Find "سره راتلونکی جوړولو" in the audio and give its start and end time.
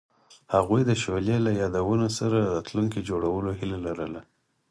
2.17-3.49